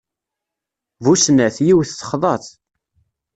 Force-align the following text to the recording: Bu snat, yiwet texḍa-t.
Bu 1.03 1.13
snat, 1.23 1.55
yiwet 1.65 1.89
texḍa-t. 1.91 2.45